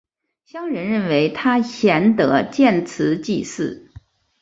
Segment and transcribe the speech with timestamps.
[0.45, 3.91] 乡人认为他贤德建祠祭祀。